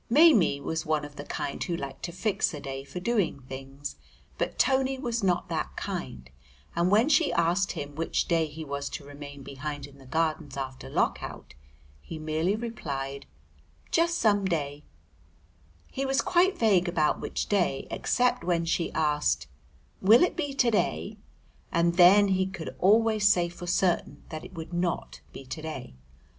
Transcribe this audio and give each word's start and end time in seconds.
Maimie 0.09 0.59
was 0.59 0.83
one 0.83 1.05
of 1.05 1.15
the 1.15 1.23
kind 1.25 1.63
who 1.63 1.77
like 1.77 2.01
to 2.01 2.11
fix 2.11 2.55
a 2.55 2.59
day 2.59 2.83
for 2.83 2.99
doing 2.99 3.41
things, 3.41 3.97
but 4.39 4.57
Tony 4.57 4.97
was 4.97 5.21
not 5.23 5.47
that 5.49 5.75
kind, 5.77 6.27
and 6.75 6.89
when 6.89 7.07
she 7.07 7.31
asked 7.33 7.73
him 7.73 7.93
which 7.93 8.27
day 8.27 8.47
he 8.47 8.65
was 8.65 8.89
to 8.89 9.05
remain 9.05 9.43
behind 9.43 9.85
in 9.85 9.99
the 9.99 10.07
Gardens 10.07 10.57
after 10.57 10.89
Lock 10.89 11.21
out 11.21 11.53
he 12.01 12.17
merely 12.17 12.55
replied, 12.55 13.27
"Just 13.91 14.17
some 14.17 14.43
day;" 14.43 14.83
he 15.85 16.03
was 16.03 16.21
quite 16.21 16.57
vague 16.57 16.87
about 16.89 17.21
which 17.21 17.45
day 17.47 17.85
except 17.91 18.43
when 18.43 18.65
she 18.65 18.91
asked 18.93 19.45
"Will 20.01 20.23
it 20.23 20.35
be 20.35 20.51
to 20.55 20.71
day?" 20.71 21.17
and 21.71 21.93
then 21.97 22.29
he 22.29 22.47
could 22.47 22.75
always 22.79 23.29
say 23.29 23.49
for 23.49 23.67
certain 23.67 24.23
that 24.29 24.43
it 24.43 24.55
would 24.55 24.73
not 24.73 25.21
be 25.31 25.45
to 25.45 25.61
day. 25.61 25.93